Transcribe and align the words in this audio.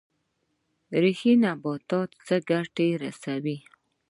ریښې 1.03 1.33
نبات 1.43 1.81
ته 1.89 1.97
څه 2.25 2.35
ګټه 2.49 2.87
رسوي؟ 3.03 3.57